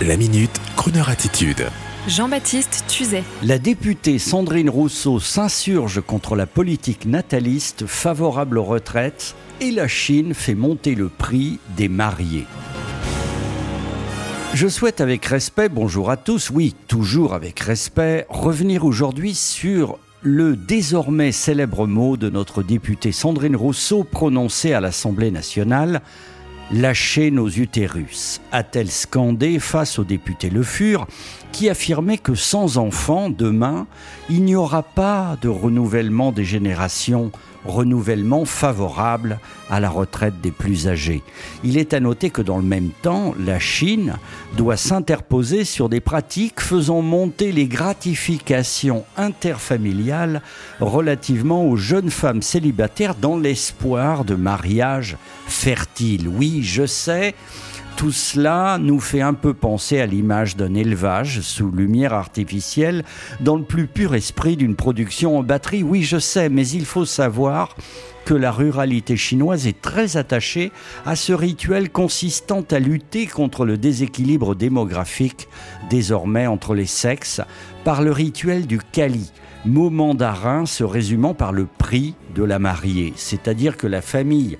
[0.00, 1.68] La minute, Kroneur attitude.
[2.08, 3.22] Jean-Baptiste Tuzet.
[3.44, 10.34] La députée Sandrine Rousseau s'insurge contre la politique nataliste favorable aux retraites et la Chine
[10.34, 12.46] fait monter le prix des mariés.
[14.54, 20.56] Je souhaite avec respect, bonjour à tous, oui, toujours avec respect, revenir aujourd'hui sur le
[20.56, 26.02] désormais célèbre mot de notre députée Sandrine Rousseau prononcé à l'Assemblée nationale
[26.74, 31.06] Lâchez nos utérus, a-t-elle scandé face au député Le Fur,
[31.52, 33.86] qui affirmait que sans enfants, demain,
[34.30, 37.30] il n'y aura pas de renouvellement des générations
[37.64, 39.38] renouvellement favorable
[39.70, 41.22] à la retraite des plus âgés.
[41.64, 44.16] Il est à noter que dans le même temps, la Chine
[44.56, 50.42] doit s'interposer sur des pratiques faisant monter les gratifications interfamiliales
[50.80, 55.16] relativement aux jeunes femmes célibataires dans l'espoir de mariage
[55.46, 56.28] fertile.
[56.28, 57.34] Oui, je sais,
[58.02, 63.04] tout cela nous fait un peu penser à l'image d'un élevage sous lumière artificielle
[63.38, 65.84] dans le plus pur esprit d'une production en batterie.
[65.84, 67.76] Oui, je sais, mais il faut savoir
[68.24, 70.72] que la ruralité chinoise est très attachée
[71.06, 75.46] à ce rituel consistant à lutter contre le déséquilibre démographique
[75.88, 77.40] désormais entre les sexes
[77.84, 79.30] par le rituel du Kali
[79.64, 84.58] mot mandarin se résumant par le prix de la mariée, c'est-à-dire que la famille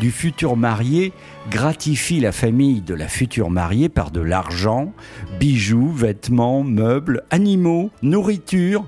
[0.00, 1.12] du futur marié
[1.50, 4.92] gratifie la famille de la future mariée par de l'argent,
[5.40, 8.84] bijoux, vêtements, meubles, animaux, nourriture,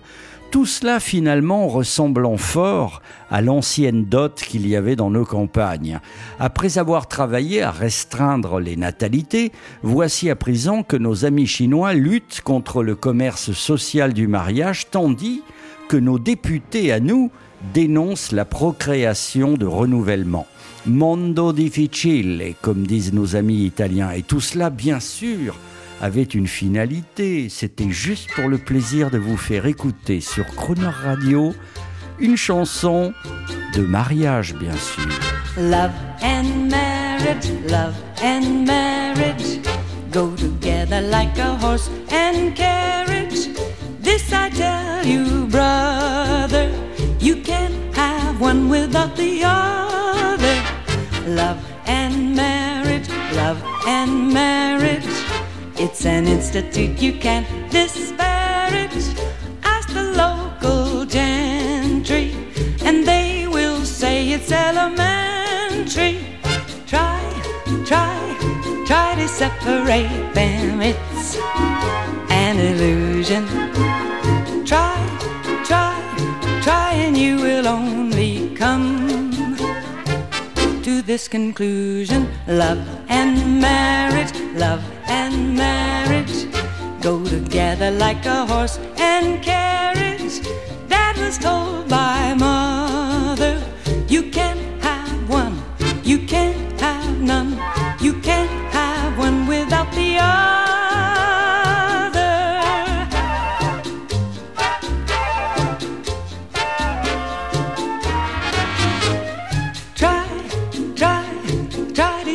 [0.50, 5.98] tout cela finalement ressemblant fort à l'ancienne dot qu'il y avait dans nos campagnes.
[6.38, 9.50] Après avoir travaillé à restreindre les natalités,
[9.82, 15.42] voici à présent que nos amis chinois luttent contre le commerce social du mariage, tandis
[15.88, 17.30] que nos députés à nous
[17.72, 20.46] dénoncent la procréation de renouvellement.
[20.86, 25.56] Mondo difficile, comme disent nos amis italiens, et tout cela bien sûr
[26.00, 31.54] avait une finalité, c'était juste pour le plaisir de vous faire écouter sur Croner Radio
[32.18, 33.12] une chanson
[33.74, 35.08] de mariage, bien sûr.
[35.56, 35.92] Love
[36.22, 39.60] and marriage, love and marriage
[40.14, 43.53] go together like a horse and carriage.
[44.34, 46.70] I tell you, brother,
[47.20, 50.56] you can't have one without the other.
[51.26, 55.06] Love and marriage, love and marriage.
[55.76, 59.06] It's an institute you can't disparage.
[59.62, 62.34] Ask the local gentry,
[62.84, 66.18] and they will say it's elementary.
[66.86, 67.20] Try,
[67.86, 68.18] try,
[68.86, 70.80] try to separate them.
[70.80, 71.36] It's
[72.30, 73.44] an illusion.
[77.06, 79.30] And you will only come
[80.82, 82.28] to this conclusion.
[82.48, 86.46] Love and marriage, love and marriage
[87.02, 90.40] go together like a horse and carriage.
[90.88, 92.83] That was told by mother,